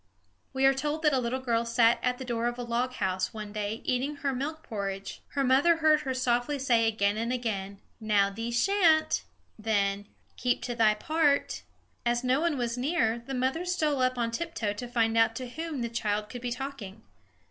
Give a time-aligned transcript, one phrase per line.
[0.51, 3.35] We are told that a little girl sat at the door of a log house,
[3.35, 5.21] one day, eating her milk porridge.
[5.33, 9.21] Her mother heard her softly say again and again: "Now, thee sha'n't;"
[9.59, 11.61] then, "Keep to thy part."
[12.03, 15.47] As no one was near, the mother stole up on tiptoe to find out to
[15.47, 17.03] whom the child could be talking.